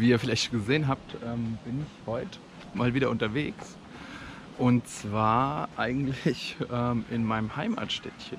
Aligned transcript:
Wie 0.00 0.08
ihr 0.08 0.18
vielleicht 0.18 0.50
gesehen 0.50 0.88
habt, 0.88 1.14
ähm, 1.22 1.58
bin 1.62 1.80
ich 1.82 2.06
heute 2.06 2.38
mal 2.72 2.94
wieder 2.94 3.10
unterwegs. 3.10 3.76
Und 4.56 4.88
zwar 4.88 5.68
eigentlich 5.76 6.56
ähm, 6.72 7.04
in 7.10 7.22
meinem 7.22 7.54
Heimatstädtchen. 7.54 8.38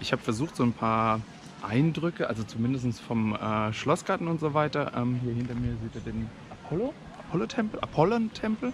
Ich 0.00 0.12
habe 0.12 0.20
versucht, 0.20 0.56
so 0.56 0.62
ein 0.62 0.74
paar 0.74 1.22
Eindrücke, 1.62 2.28
also 2.28 2.42
zumindest 2.42 3.00
vom 3.00 3.34
äh, 3.34 3.72
Schlossgarten 3.72 4.28
und 4.28 4.40
so 4.40 4.52
weiter. 4.52 4.92
Ähm, 4.94 5.18
hier 5.22 5.32
hinter 5.32 5.54
mir 5.54 5.74
seht 5.82 5.94
ihr 5.94 6.12
den 6.12 6.28
Apollo, 6.50 6.92
Apollo-Tempel, 7.28 7.80
Apollon-Tempel 7.80 8.72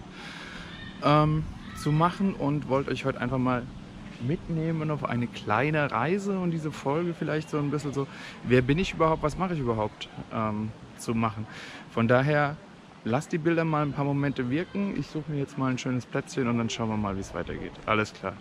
ähm, 1.05 1.45
zu 1.77 1.93
machen 1.93 2.35
und 2.35 2.69
wollte 2.69 2.91
euch 2.91 3.05
heute 3.05 3.21
einfach 3.21 3.39
mal 3.39 3.63
mitnehmen 4.27 4.91
auf 4.91 5.05
eine 5.05 5.29
kleine 5.29 5.93
Reise 5.93 6.41
und 6.41 6.51
diese 6.51 6.73
Folge 6.73 7.15
vielleicht 7.15 7.51
so 7.51 7.59
ein 7.59 7.71
bisschen 7.71 7.93
so, 7.93 8.09
wer 8.43 8.63
bin 8.63 8.81
ich 8.81 8.95
überhaupt, 8.95 9.23
was 9.23 9.39
mache 9.39 9.55
ich 9.55 9.61
überhaupt 9.61 10.09
ähm, 10.33 10.73
zu 10.99 11.15
machen. 11.15 11.47
Von 11.91 12.09
daher 12.09 12.57
lasst 13.05 13.33
die 13.33 13.39
Bilder 13.39 13.65
mal 13.65 13.83
ein 13.83 13.93
paar 13.93 14.05
Momente 14.05 14.51
wirken. 14.51 14.97
Ich 14.97 15.07
suche 15.09 15.31
mir 15.31 15.39
jetzt 15.39 15.59
mal 15.59 15.71
ein 15.71 15.79
schönes 15.79 16.07
Plätzchen 16.07 16.49
und 16.49 16.59
dann 16.59 16.71
schauen 16.71 16.89
wir 16.89 16.97
mal, 16.97 17.17
wie 17.17 17.21
es 17.21 17.34
weitergeht. 17.34 17.73
Alles 17.87 18.12
klar. 18.12 18.37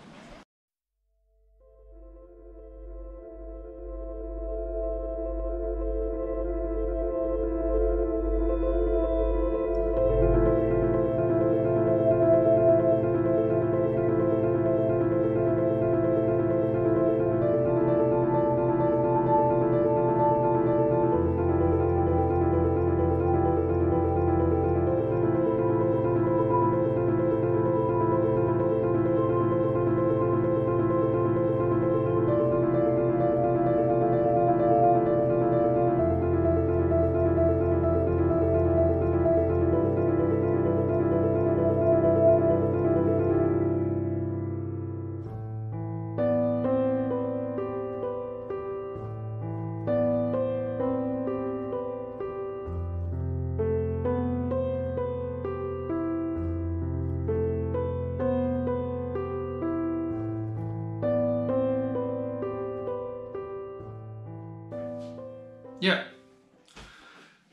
Ja. 65.80 66.04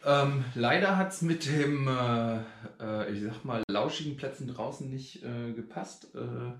Ähm, 0.05 0.45
leider 0.55 0.97
hat 0.97 1.11
es 1.11 1.21
mit 1.21 1.45
dem, 1.45 1.87
äh, 1.87 2.37
äh, 2.79 3.11
ich 3.11 3.23
sag 3.23 3.43
mal, 3.43 3.63
lauschigen 3.69 4.17
Plätzen 4.17 4.47
draußen 4.47 4.89
nicht 4.89 5.23
äh, 5.23 5.51
gepasst. 5.53 6.13
Äh, 6.15 6.53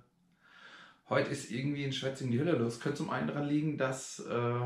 heute 1.09 1.29
ist 1.29 1.51
irgendwie 1.51 1.83
in 1.83 1.93
Schwetzing 1.93 2.31
die 2.31 2.39
Hölle 2.39 2.53
los. 2.53 2.79
Könnte 2.79 2.99
zum 2.99 3.09
einen 3.09 3.27
daran 3.27 3.47
liegen, 3.47 3.77
dass 3.77 4.19
äh, 4.19 4.59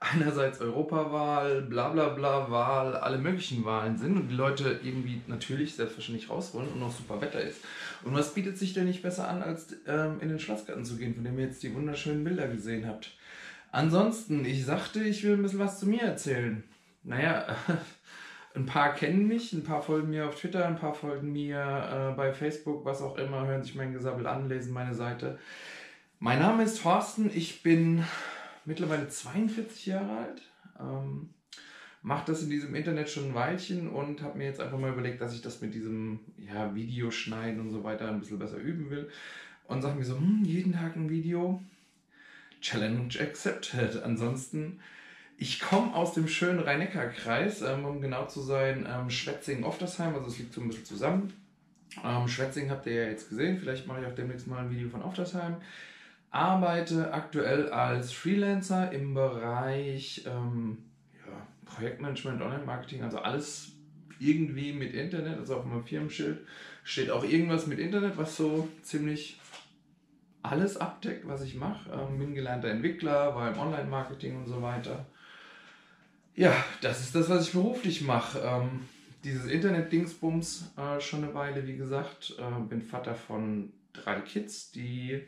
einerseits 0.00 0.60
Europawahl, 0.60 1.62
bla 1.62 1.90
bla 1.90 2.10
bla 2.10 2.50
Wahl, 2.50 2.96
alle 2.96 3.18
möglichen 3.18 3.64
Wahlen 3.64 3.98
sind 3.98 4.16
und 4.16 4.28
die 4.28 4.34
Leute 4.34 4.80
irgendwie 4.82 5.20
natürlich 5.26 5.74
selbstverständlich 5.74 6.30
raus 6.30 6.54
wollen 6.54 6.68
und 6.68 6.80
noch 6.80 6.92
super 6.92 7.20
Wetter 7.20 7.40
ist. 7.40 7.60
Und 8.04 8.14
was 8.14 8.32
bietet 8.34 8.56
sich 8.56 8.74
denn 8.74 8.86
nicht 8.86 9.02
besser 9.02 9.28
an, 9.28 9.42
als 9.42 9.74
ähm, 9.86 10.20
in 10.20 10.28
den 10.28 10.38
Schlossgarten 10.38 10.84
zu 10.84 10.96
gehen, 10.96 11.14
von 11.14 11.24
dem 11.24 11.38
ihr 11.38 11.46
jetzt 11.46 11.62
die 11.62 11.74
wunderschönen 11.74 12.24
Bilder 12.24 12.48
gesehen 12.48 12.86
habt? 12.86 13.10
Ansonsten, 13.70 14.44
ich 14.44 14.64
sagte, 14.64 15.02
ich 15.02 15.22
will 15.24 15.34
ein 15.34 15.42
bisschen 15.42 15.58
was 15.58 15.78
zu 15.78 15.86
mir 15.86 16.02
erzählen. 16.02 16.64
Naja, 17.02 17.46
ein 18.54 18.66
paar 18.66 18.94
kennen 18.94 19.26
mich, 19.26 19.52
ein 19.52 19.64
paar 19.64 19.82
folgen 19.82 20.10
mir 20.10 20.26
auf 20.26 20.36
Twitter, 20.36 20.66
ein 20.66 20.78
paar 20.78 20.94
folgen 20.94 21.32
mir 21.32 21.58
äh, 21.58 22.16
bei 22.16 22.32
Facebook, 22.32 22.84
was 22.84 23.02
auch 23.02 23.16
immer, 23.16 23.46
hören 23.46 23.62
sich 23.62 23.74
mein 23.74 23.92
Gesabbel 23.92 24.26
an, 24.26 24.48
lesen 24.48 24.72
meine 24.72 24.94
Seite. 24.94 25.38
Mein 26.18 26.40
Name 26.40 26.64
ist 26.64 26.82
Thorsten, 26.82 27.30
ich 27.32 27.62
bin 27.62 28.04
mittlerweile 28.64 29.08
42 29.08 29.86
Jahre 29.86 30.18
alt, 30.18 30.42
ähm, 30.80 31.30
mache 32.02 32.26
das 32.26 32.42
in 32.42 32.50
diesem 32.50 32.74
Internet 32.74 33.10
schon 33.10 33.28
ein 33.28 33.34
Weilchen 33.34 33.88
und 33.88 34.22
habe 34.22 34.38
mir 34.38 34.44
jetzt 34.44 34.60
einfach 34.60 34.78
mal 34.78 34.92
überlegt, 34.92 35.20
dass 35.20 35.34
ich 35.34 35.42
das 35.42 35.60
mit 35.60 35.74
diesem 35.74 36.20
ja, 36.38 36.74
Videoschneiden 36.74 37.60
und 37.60 37.70
so 37.70 37.84
weiter 37.84 38.08
ein 38.08 38.20
bisschen 38.20 38.38
besser 38.38 38.56
üben 38.56 38.90
will. 38.90 39.10
Und 39.66 39.82
sage 39.82 39.98
mir 39.98 40.04
so, 40.04 40.16
hm, 40.16 40.42
jeden 40.44 40.72
Tag 40.72 40.96
ein 40.96 41.10
Video, 41.10 41.60
Challenge 42.60 43.14
accepted. 43.20 44.02
Ansonsten, 44.02 44.80
ich 45.36 45.60
komme 45.60 45.94
aus 45.94 46.14
dem 46.14 46.28
schönen 46.28 46.60
Rhein-Neckar-Kreis, 46.60 47.62
ähm, 47.62 47.84
um 47.84 48.00
genau 48.00 48.26
zu 48.26 48.40
sein, 48.40 48.86
ähm, 48.88 49.10
Schwetzingen-Oftersheim, 49.10 50.14
also 50.14 50.26
es 50.26 50.38
liegt 50.38 50.52
so 50.52 50.60
ein 50.60 50.68
bisschen 50.68 50.84
zusammen. 50.84 51.32
Ähm, 52.04 52.28
Schwetzingen 52.28 52.70
habt 52.70 52.86
ihr 52.86 52.94
ja 52.94 53.08
jetzt 53.08 53.28
gesehen, 53.28 53.58
vielleicht 53.58 53.86
mache 53.86 54.00
ich 54.00 54.06
auch 54.06 54.14
demnächst 54.14 54.46
mal 54.46 54.58
ein 54.58 54.70
Video 54.70 54.88
von 54.88 55.02
Oftersheim. 55.02 55.56
Arbeite 56.30 57.12
aktuell 57.12 57.70
als 57.70 58.12
Freelancer 58.12 58.92
im 58.92 59.14
Bereich 59.14 60.24
ähm, 60.26 60.78
ja, 61.26 61.46
Projektmanagement, 61.64 62.42
Online-Marketing, 62.42 63.02
also 63.02 63.18
alles 63.18 63.72
irgendwie 64.20 64.72
mit 64.72 64.92
Internet, 64.92 65.38
also 65.38 65.56
auf 65.56 65.64
meinem 65.64 65.84
Firmenschild 65.84 66.40
steht 66.84 67.10
auch 67.10 67.24
irgendwas 67.24 67.66
mit 67.66 67.78
Internet, 67.78 68.16
was 68.16 68.36
so 68.36 68.68
ziemlich 68.82 69.38
alles 70.42 70.76
abdeckt, 70.76 71.26
was 71.26 71.42
ich 71.42 71.54
mache. 71.54 71.90
Ähm, 71.90 72.18
bin 72.18 72.34
gelernter 72.34 72.68
Entwickler, 72.68 73.34
war 73.34 73.52
im 73.52 73.58
Online-Marketing 73.58 74.36
und 74.36 74.46
so 74.46 74.62
weiter. 74.62 75.06
Ja, 76.34 76.52
das 76.80 77.00
ist 77.00 77.14
das, 77.14 77.28
was 77.28 77.48
ich 77.48 77.52
beruflich 77.52 78.02
mache. 78.02 78.40
Ähm, 78.40 78.86
dieses 79.24 79.46
Internet-Dingsbums 79.46 80.72
äh, 80.76 81.00
schon 81.00 81.24
eine 81.24 81.34
Weile, 81.34 81.66
wie 81.66 81.76
gesagt. 81.76 82.36
Äh, 82.38 82.60
bin 82.68 82.82
Vater 82.82 83.14
von 83.14 83.72
drei 83.92 84.20
Kids, 84.20 84.70
die 84.70 85.22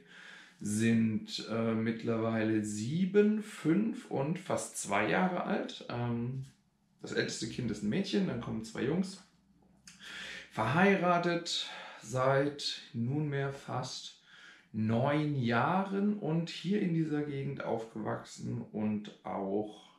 sind 0.61 1.47
äh, 1.51 1.73
mittlerweile 1.73 2.63
sieben, 2.65 3.43
fünf 3.43 4.11
und 4.11 4.39
fast 4.39 4.77
zwei 4.77 5.09
Jahre 5.09 5.45
alt. 5.45 5.87
Ähm, 5.89 6.45
das 7.03 7.13
älteste 7.13 7.49
Kind 7.49 7.71
ist 7.71 7.83
ein 7.83 7.89
Mädchen, 7.89 8.29
dann 8.29 8.43
kommen 8.43 8.65
zwei 8.65 8.85
Jungs. 8.85 9.23
Verheiratet 10.53 11.69
seit 12.03 12.83
nunmehr 12.93 13.53
fast 13.53 14.20
neun 14.73 15.41
Jahren 15.41 16.19
und 16.19 16.49
hier 16.49 16.81
in 16.81 16.95
dieser 16.95 17.23
Gegend 17.23 17.65
aufgewachsen 17.65 18.63
und 18.73 19.19
auch 19.25 19.91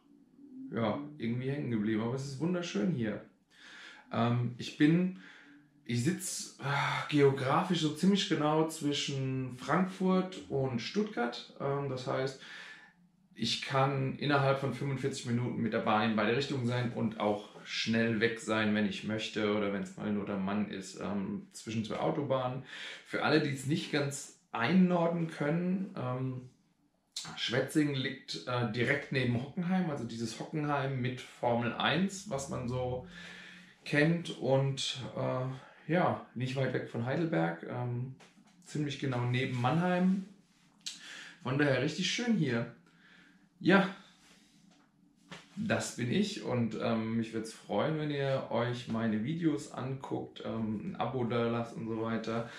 ja, 0.73 0.99
irgendwie 1.17 1.49
hängen 1.49 1.71
geblieben. 1.71 2.01
Aber 2.01 2.15
es 2.15 2.25
ist 2.25 2.39
wunderschön 2.39 2.91
hier. 2.91 3.25
Ähm, 4.11 4.55
ich 4.57 4.77
bin, 4.77 5.19
ich 5.85 6.03
sitze 6.03 6.61
äh, 6.61 7.09
geografisch 7.09 7.81
so 7.81 7.93
ziemlich 7.93 8.29
genau 8.29 8.67
zwischen 8.67 9.57
Frankfurt 9.57 10.39
und 10.49 10.79
Stuttgart. 10.79 11.53
Ähm, 11.59 11.89
das 11.89 12.07
heißt, 12.07 12.41
ich 13.35 13.61
kann 13.61 14.17
innerhalb 14.19 14.59
von 14.59 14.73
45 14.73 15.25
Minuten 15.25 15.61
mit 15.61 15.73
der 15.73 15.79
Bahn 15.79 16.11
in 16.11 16.15
beide 16.15 16.35
Richtungen 16.35 16.67
sein 16.67 16.93
und 16.93 17.19
auch 17.19 17.49
schnell 17.63 18.19
weg 18.19 18.39
sein, 18.39 18.73
wenn 18.75 18.87
ich 18.87 19.03
möchte 19.03 19.55
oder 19.55 19.73
wenn 19.73 19.83
es 19.83 19.97
mal 19.97 20.11
nur 20.11 20.25
der 20.25 20.37
Mann 20.37 20.69
ist, 20.69 20.99
ähm, 20.99 21.47
zwischen 21.51 21.83
zwei 21.83 21.97
Autobahnen. 21.97 22.63
Für 23.05 23.23
alle, 23.23 23.41
die 23.41 23.51
es 23.51 23.65
nicht 23.65 23.91
ganz 23.91 24.40
einnorden 24.51 25.29
können, 25.29 25.95
ähm, 25.97 26.49
Schwetzingen 27.37 27.95
liegt 27.95 28.47
äh, 28.47 28.71
direkt 28.71 29.11
neben 29.11 29.41
Hockenheim, 29.41 29.89
also 29.89 30.05
dieses 30.05 30.39
Hockenheim 30.39 31.01
mit 31.01 31.21
Formel 31.21 31.73
1, 31.73 32.29
was 32.29 32.49
man 32.49 32.67
so 32.67 33.07
kennt 33.85 34.37
und 34.39 35.01
äh, 35.15 35.91
ja, 35.91 36.25
nicht 36.35 36.55
weit 36.55 36.73
weg 36.73 36.89
von 36.89 37.05
Heidelberg, 37.05 37.63
ähm, 37.69 38.15
ziemlich 38.65 38.99
genau 38.99 39.21
neben 39.21 39.59
Mannheim. 39.59 40.25
Von 41.43 41.57
daher 41.57 41.81
richtig 41.81 42.09
schön 42.09 42.37
hier. 42.37 42.73
Ja, 43.59 43.89
das 45.55 45.97
bin 45.97 46.11
ich 46.11 46.43
und 46.43 46.77
ähm, 46.81 47.17
mich 47.17 47.33
würde 47.33 47.45
es 47.45 47.53
freuen, 47.53 47.99
wenn 47.99 48.09
ihr 48.09 48.47
euch 48.49 48.87
meine 48.87 49.23
Videos 49.23 49.71
anguckt, 49.71 50.43
ähm, 50.45 50.91
ein 50.91 50.95
Abo 50.95 51.23
da 51.25 51.49
lasst 51.49 51.75
und 51.75 51.87
so 51.87 52.01
weiter. 52.01 52.49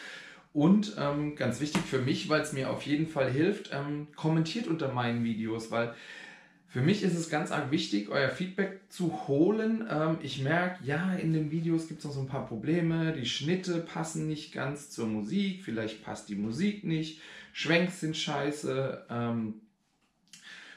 Und 0.52 0.96
ähm, 0.99 1.34
ganz 1.34 1.60
wichtig 1.60 1.82
für 1.82 1.99
mich, 1.99 2.28
weil 2.28 2.43
es 2.43 2.52
mir 2.52 2.70
auf 2.70 2.82
jeden 2.82 3.06
Fall 3.06 3.31
hilft, 3.31 3.70
ähm, 3.72 4.08
kommentiert 4.16 4.66
unter 4.66 4.93
meinen 4.93 5.25
Videos, 5.25 5.70
weil 5.70 5.94
für 6.72 6.81
mich 6.81 7.02
ist 7.02 7.14
es 7.14 7.28
ganz 7.28 7.52
arg 7.52 7.70
wichtig, 7.70 8.08
euer 8.08 8.31
Feedback 8.31 8.81
zu 8.88 9.28
holen. 9.28 9.87
Ähm, 9.90 10.16
ich 10.22 10.43
merke, 10.43 10.82
ja, 10.84 11.14
in 11.14 11.32
den 11.32 11.50
Videos 11.50 11.88
gibt 11.88 12.00
es 12.00 12.04
noch 12.06 12.12
so 12.12 12.20
ein 12.20 12.28
paar 12.28 12.46
Probleme. 12.46 13.12
Die 13.12 13.26
Schnitte 13.26 13.78
passen 13.81 14.26
nicht 14.26 14.52
ganz 14.52 14.90
zur 14.90 15.06
Musik, 15.06 15.64
vielleicht 15.64 16.02
passt 16.02 16.28
die 16.31 16.34
Musik 16.34 16.84
nicht, 16.84 17.20
Schwenks 17.52 18.00
sind 18.00 18.16
scheiße, 18.16 19.06
ähm, 19.10 19.54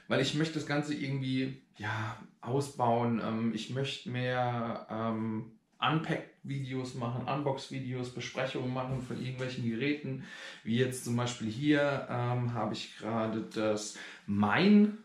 weil 0.07 0.22
ich 0.22 0.36
möchte 0.36 0.56
das 0.56 0.68
Ganze 0.68 0.94
irgendwie 0.94 1.62
ja, 1.77 2.18
ausbauen. 2.42 3.22
Ähm, 3.25 3.51
ich 3.56 3.69
möchte 3.69 4.10
mehr 4.10 4.88
ähm, 4.89 5.51
Unpack-Videos 5.92 6.96
machen, 6.96 7.28
Unbox-Videos, 7.28 8.10
Besprechungen 8.14 8.74
machen 8.74 9.02
von 9.02 9.22
irgendwelchen 9.22 9.70
Geräten. 9.70 10.24
Wie 10.64 10.78
jetzt 10.78 11.06
zum 11.06 11.16
Beispiel 11.16 11.50
hier 11.50 12.08
ähm, 12.10 12.54
habe 12.54 12.74
ich 12.74 12.98
gerade 12.98 13.42
das 13.54 13.98
mein 14.28 14.98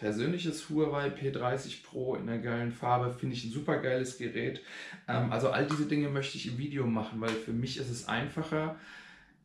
persönliches 0.00 0.70
Huawei 0.70 1.08
P30 1.08 1.82
Pro 1.84 2.16
in 2.16 2.26
der 2.26 2.38
geilen 2.38 2.72
Farbe. 2.72 3.12
Finde 3.12 3.36
ich 3.36 3.44
ein 3.44 3.52
super 3.52 3.78
geiles 3.78 4.18
Gerät. 4.18 4.62
Ähm, 5.06 5.30
also 5.30 5.50
all 5.50 5.66
diese 5.66 5.86
Dinge 5.86 6.08
möchte 6.08 6.38
ich 6.38 6.48
im 6.48 6.58
Video 6.58 6.86
machen, 6.86 7.20
weil 7.20 7.30
für 7.30 7.52
mich 7.52 7.76
ist 7.76 7.90
es 7.90 8.08
einfacher, 8.08 8.76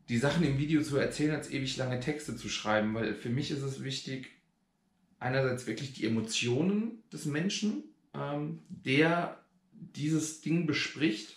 die 0.08 0.18
Sachen 0.18 0.44
im 0.44 0.58
Video 0.58 0.82
zu 0.82 0.96
erzählen, 0.96 1.34
als 1.34 1.50
ewig 1.50 1.76
lange 1.76 2.00
Texte 2.00 2.36
zu 2.36 2.48
schreiben. 2.48 2.94
Weil 2.94 3.14
für 3.14 3.28
mich 3.28 3.50
ist 3.50 3.62
es 3.62 3.84
wichtig, 3.84 4.30
einerseits 5.18 5.66
wirklich 5.66 5.92
die 5.92 6.06
Emotionen 6.06 7.02
des 7.12 7.26
Menschen, 7.26 7.84
ähm, 8.14 8.60
der 8.68 9.38
dieses 9.94 10.40
Ding 10.40 10.66
bespricht, 10.66 11.36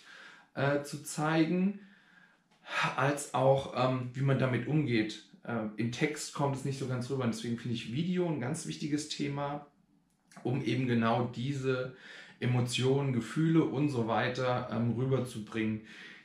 äh, 0.54 0.82
zu 0.82 1.02
zeigen, 1.02 1.80
als 2.96 3.34
auch 3.34 3.72
ähm, 3.76 4.10
wie 4.14 4.22
man 4.22 4.38
damit 4.38 4.66
umgeht. 4.66 5.24
Äh, 5.44 5.66
Im 5.76 5.92
Text 5.92 6.34
kommt 6.34 6.56
es 6.56 6.64
nicht 6.64 6.78
so 6.78 6.86
ganz 6.86 7.10
rüber. 7.10 7.26
Deswegen 7.26 7.58
finde 7.58 7.74
ich 7.74 7.92
Video 7.92 8.28
ein 8.28 8.40
ganz 8.40 8.66
wichtiges 8.66 9.08
Thema, 9.08 9.66
um 10.42 10.62
eben 10.62 10.86
genau 10.86 11.30
diese 11.34 11.96
Emotionen, 12.38 13.12
Gefühle 13.12 13.64
und 13.64 13.88
so 13.88 14.06
weiter 14.06 14.68
ähm, 14.72 14.92
rüberzubringen. 14.92 15.82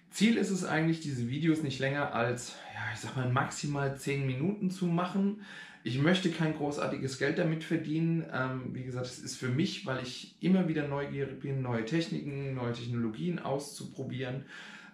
Ziel 0.10 0.38
ist 0.38 0.50
es 0.50 0.64
eigentlich, 0.64 1.02
diese 1.02 1.30
Videos 1.30 1.62
nicht 1.62 1.80
länger 1.80 2.14
als, 2.14 2.56
ja, 2.74 2.82
ich 2.94 3.00
sag 3.00 3.18
mal, 3.18 3.30
maximal 3.30 3.98
10 3.98 4.26
Minuten 4.26 4.72
zu 4.72 4.86
machen. 4.86 5.42
Ich 5.86 6.00
möchte 6.00 6.32
kein 6.32 6.56
großartiges 6.56 7.20
Geld 7.20 7.38
damit 7.38 7.64
verdienen. 7.64 8.26
Ähm, 8.34 8.74
wie 8.74 8.84
gesagt, 8.84 9.06
es 9.06 9.20
ist 9.20 9.38
für 9.38 9.50
mich, 9.50 9.86
weil 9.86 10.02
ich 10.02 10.36
immer 10.40 10.68
wieder 10.68 10.88
neugierig 10.88 11.40
bin, 11.40 11.62
neue 11.62 11.86
Techniken, 11.86 12.56
neue 12.56 12.74
Technologien 12.74 13.38
auszuprobieren. 13.38 14.46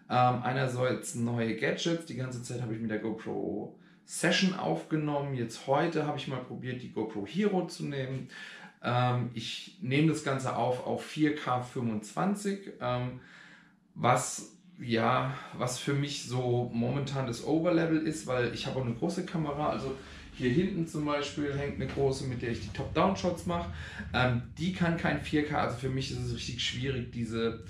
Ähm, 0.09 0.43
einerseits 0.43 1.15
neue 1.15 1.55
Gadgets. 1.55 2.07
Die 2.07 2.17
ganze 2.17 2.43
Zeit 2.43 2.61
habe 2.61 2.73
ich 2.73 2.81
mit 2.81 2.91
der 2.91 2.99
GoPro 2.99 3.73
Session 4.03 4.53
aufgenommen. 4.53 5.33
Jetzt 5.33 5.65
heute 5.65 6.05
habe 6.05 6.17
ich 6.17 6.27
mal 6.27 6.43
probiert, 6.43 6.81
die 6.81 6.91
GoPro 6.91 7.25
Hero 7.25 7.67
zu 7.67 7.85
nehmen. 7.85 8.27
Ähm, 8.83 9.29
ich 9.33 9.77
nehme 9.79 10.09
das 10.09 10.25
Ganze 10.25 10.57
auf 10.57 10.85
auf 10.85 11.09
4K 11.09 11.63
25, 11.63 12.73
ähm, 12.81 13.21
was 13.95 14.57
ja, 14.77 15.35
was 15.57 15.79
für 15.79 15.93
mich 15.93 16.25
so 16.25 16.69
momentan 16.73 17.27
das 17.27 17.45
Overlevel 17.45 18.05
ist, 18.05 18.27
weil 18.27 18.53
ich 18.53 18.67
habe 18.67 18.79
auch 18.79 18.85
eine 18.85 18.95
große 18.95 19.25
Kamera, 19.25 19.69
also 19.69 19.95
hier 20.33 20.49
hinten 20.49 20.87
zum 20.87 21.05
Beispiel 21.05 21.53
hängt 21.57 21.75
eine 21.75 21.87
große, 21.87 22.25
mit 22.25 22.41
der 22.41 22.51
ich 22.51 22.61
die 22.61 22.73
Top-Down-Shots 22.73 23.45
mache. 23.45 23.71
Ähm, 24.13 24.43
die 24.57 24.73
kann 24.73 24.97
kein 24.97 25.21
4K, 25.21 25.53
also 25.53 25.77
für 25.77 25.89
mich 25.89 26.11
ist 26.11 26.19
es 26.19 26.33
richtig 26.33 26.63
schwierig, 26.63 27.11
diese 27.11 27.63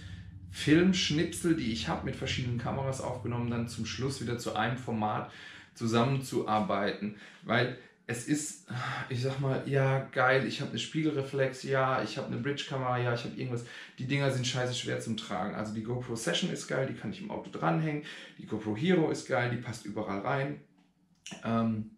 Filmschnipsel, 0.52 1.56
die 1.56 1.72
ich 1.72 1.88
habe, 1.88 2.06
mit 2.06 2.16
verschiedenen 2.16 2.58
Kameras 2.58 3.02
aufgenommen, 3.02 3.50
dann 3.50 3.68
zum 3.68 3.86
Schluss 3.86 4.22
wieder 4.22 4.38
zu 4.38 4.56
einem 4.56 4.78
Format 4.78 5.32
zusammenzuarbeiten. 5.76 7.16
Weil 7.44 7.78
es 8.08 8.28
ist, 8.28 8.68
ich 9.10 9.22
sag 9.22 9.40
mal, 9.40 9.64
ja, 9.66 10.08
geil, 10.12 10.46
ich 10.46 10.60
habe 10.60 10.72
eine 10.72 10.80
Spiegelreflex, 10.80 11.64
ja, 11.64 12.04
ich 12.04 12.18
habe 12.18 12.28
eine 12.28 12.38
Bridge-Kamera, 12.38 13.00
ja, 13.00 13.14
ich 13.14 13.24
habe 13.24 13.36
irgendwas. 13.36 13.66
Die 13.98 14.06
Dinger 14.06 14.30
sind 14.32 14.46
scheiße 14.46 14.74
schwer 14.74 15.00
zum 15.00 15.18
Tragen. 15.18 15.56
Also 15.56 15.74
die 15.74 15.84
GoPro 15.84 16.16
Session 16.16 16.52
ist 16.52 16.68
geil, 16.68 16.88
die 16.88 16.94
kann 16.94 17.12
ich 17.12 17.22
im 17.22 17.32
Auto 17.32 17.50
dranhängen. 17.50 18.04
Die 18.38 18.46
GoPro 18.46 18.76
Hero 18.76 19.10
ist 19.10 19.28
geil, 19.28 19.50
die 19.52 19.62
passt 19.62 19.86
überall 19.86 20.20
rein. 20.20 20.62
Ähm, 21.46 21.92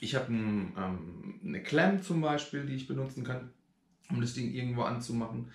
ich 0.00 0.14
habe 0.14 0.32
ein, 0.32 0.72
ähm, 0.76 1.40
eine 1.44 1.62
Clam 1.62 2.02
zum 2.02 2.20
Beispiel, 2.20 2.64
die 2.64 2.74
ich 2.74 2.88
benutzen 2.88 3.24
kann, 3.24 3.50
um 4.10 4.20
das 4.20 4.34
Ding 4.34 4.52
irgendwo 4.52 4.82
anzumachen. 4.82 5.50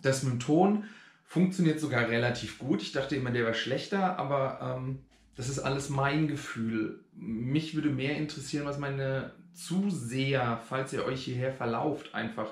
Das 0.00 0.22
mit 0.22 0.34
dem 0.34 0.40
Ton 0.40 0.84
funktioniert 1.24 1.80
sogar 1.80 2.08
relativ 2.08 2.58
gut. 2.58 2.82
Ich 2.82 2.92
dachte 2.92 3.16
immer, 3.16 3.30
der 3.30 3.44
wäre 3.44 3.54
schlechter, 3.54 4.18
aber 4.18 4.78
ähm, 4.78 5.00
das 5.34 5.48
ist 5.48 5.58
alles 5.58 5.90
mein 5.90 6.28
Gefühl. 6.28 7.00
Mich 7.14 7.74
würde 7.74 7.90
mehr 7.90 8.16
interessieren, 8.16 8.64
was 8.64 8.78
meine 8.78 9.32
Zuseher, 9.52 10.60
falls 10.68 10.92
ihr 10.92 11.04
euch 11.04 11.24
hierher 11.24 11.52
verlauft, 11.52 12.14
einfach 12.14 12.50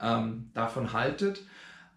ähm, 0.00 0.50
davon 0.54 0.92
haltet. 0.92 1.42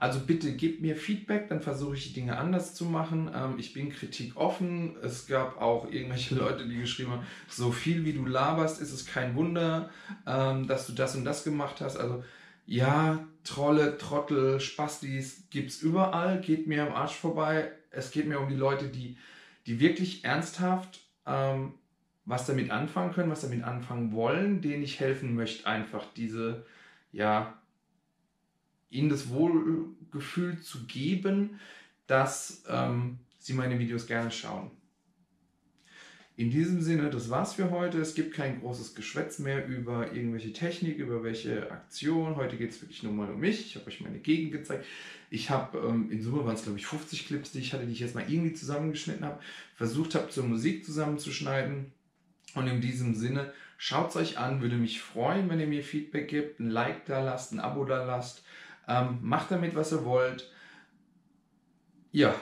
Also 0.03 0.19
bitte 0.19 0.51
gebt 0.51 0.81
mir 0.81 0.97
Feedback, 0.97 1.47
dann 1.47 1.61
versuche 1.61 1.95
ich 1.95 2.09
die 2.09 2.13
Dinge 2.13 2.37
anders 2.37 2.75
zu 2.75 2.83
machen. 2.83 3.31
Ähm, 3.33 3.55
ich 3.57 3.71
bin 3.71 3.89
kritikoffen. 3.89 4.97
Es 5.01 5.27
gab 5.27 5.61
auch 5.61 5.89
irgendwelche 5.89 6.35
Leute, 6.43 6.67
die 6.67 6.75
geschrieben 6.75 7.11
haben, 7.11 7.25
so 7.47 7.71
viel 7.71 8.03
wie 8.03 8.11
du 8.11 8.25
laberst, 8.25 8.81
ist 8.81 8.91
es 8.91 9.05
kein 9.05 9.33
Wunder, 9.37 9.89
ähm, 10.27 10.67
dass 10.67 10.87
du 10.87 10.91
das 10.91 11.15
und 11.15 11.23
das 11.23 11.45
gemacht 11.45 11.79
hast. 11.79 11.95
Also 11.95 12.21
ja, 12.65 13.25
Trolle, 13.45 13.97
Trottel, 13.97 14.59
Spastis 14.59 15.47
gibt 15.49 15.69
es 15.69 15.81
überall, 15.81 16.41
geht 16.41 16.67
mir 16.67 16.85
am 16.85 16.93
Arsch 16.93 17.15
vorbei. 17.15 17.71
Es 17.89 18.11
geht 18.11 18.27
mir 18.27 18.41
um 18.41 18.49
die 18.49 18.57
Leute, 18.57 18.89
die, 18.89 19.15
die 19.67 19.79
wirklich 19.79 20.25
ernsthaft 20.25 20.99
ähm, 21.25 21.75
was 22.25 22.45
damit 22.45 22.71
anfangen 22.71 23.13
können, 23.13 23.31
was 23.31 23.39
damit 23.39 23.63
anfangen 23.63 24.11
wollen, 24.11 24.59
denen 24.59 24.83
ich 24.83 24.99
helfen 24.99 25.33
möchte, 25.33 25.65
einfach 25.65 26.03
diese, 26.13 26.65
ja, 27.13 27.53
ihnen 28.93 29.09
das 29.09 29.29
Wohlgefühl 29.29 30.61
zu 30.61 30.85
geben, 30.85 31.59
dass 32.07 32.63
ähm, 32.67 33.19
sie 33.39 33.53
meine 33.53 33.79
Videos 33.79 34.07
gerne 34.07 34.31
schauen. 34.31 34.71
In 36.35 36.49
diesem 36.49 36.81
Sinne, 36.81 37.11
das 37.11 37.29
war's 37.29 37.53
für 37.53 37.69
heute. 37.69 37.99
Es 37.99 38.15
gibt 38.15 38.33
kein 38.33 38.59
großes 38.59 38.95
Geschwätz 38.95 39.37
mehr 39.37 39.67
über 39.67 40.13
irgendwelche 40.13 40.51
Technik, 40.51 40.97
über 40.97 41.23
welche 41.23 41.69
Aktion. 41.69 42.37
Heute 42.37 42.57
geht 42.57 42.71
es 42.71 42.81
wirklich 42.81 43.03
nur 43.03 43.13
mal 43.13 43.29
um 43.29 43.39
mich. 43.39 43.67
Ich 43.67 43.75
habe 43.75 43.85
euch 43.85 44.01
meine 44.01 44.17
Gegend 44.17 44.51
gezeigt. 44.51 44.83
Ich 45.29 45.51
habe, 45.51 45.77
ähm, 45.77 46.09
in 46.09 46.23
Summe 46.23 46.43
waren 46.43 46.55
es 46.55 46.63
glaube 46.63 46.79
ich 46.79 46.87
50 46.87 47.27
Clips, 47.27 47.51
die 47.51 47.59
ich 47.59 47.73
hatte, 47.73 47.85
die 47.85 47.93
ich 47.93 47.99
jetzt 47.99 48.15
mal 48.15 48.25
irgendwie 48.27 48.53
zusammengeschnitten 48.53 49.25
habe, 49.25 49.39
versucht 49.75 50.15
habe 50.15 50.29
zur 50.29 50.45
Musik 50.45 50.83
zusammenzuschneiden. 50.83 51.91
Und 52.55 52.67
in 52.67 52.81
diesem 52.81 53.13
Sinne, 53.13 53.53
schaut 53.77 54.09
es 54.09 54.15
euch 54.15 54.37
an, 54.39 54.61
würde 54.61 54.77
mich 54.77 55.01
freuen, 55.01 55.49
wenn 55.49 55.59
ihr 55.59 55.67
mir 55.67 55.83
Feedback 55.83 56.27
gibt, 56.29 56.59
ein 56.59 56.69
Like 56.69 57.05
da 57.05 57.23
lasst, 57.23 57.51
ein 57.51 57.59
Abo 57.59 57.85
da 57.85 58.03
lasst. 58.03 58.43
Ähm, 58.87 59.19
macht 59.21 59.51
damit, 59.51 59.75
was 59.75 59.91
ihr 59.91 60.05
wollt. 60.05 60.49
Ja, 62.11 62.35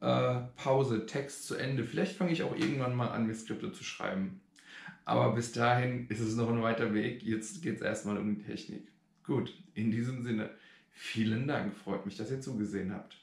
äh, 0.00 0.40
Pause, 0.56 1.06
Text 1.06 1.46
zu 1.46 1.56
Ende. 1.56 1.84
Vielleicht 1.84 2.16
fange 2.16 2.32
ich 2.32 2.42
auch 2.42 2.56
irgendwann 2.56 2.94
mal 2.94 3.08
an, 3.08 3.26
mir 3.26 3.34
Skripte 3.34 3.72
zu 3.72 3.84
schreiben. 3.84 4.40
Aber 5.04 5.34
bis 5.34 5.52
dahin 5.52 6.08
ist 6.08 6.20
es 6.20 6.34
noch 6.34 6.50
ein 6.50 6.62
weiter 6.62 6.92
Weg. 6.92 7.22
Jetzt 7.22 7.62
geht 7.62 7.76
es 7.76 7.82
erstmal 7.82 8.18
um 8.18 8.34
die 8.34 8.42
Technik. 8.42 8.88
Gut, 9.24 9.54
in 9.74 9.90
diesem 9.90 10.22
Sinne, 10.22 10.50
vielen 10.90 11.46
Dank. 11.46 11.76
Freut 11.76 12.04
mich, 12.06 12.16
dass 12.16 12.30
ihr 12.30 12.40
zugesehen 12.40 12.92
habt. 12.92 13.16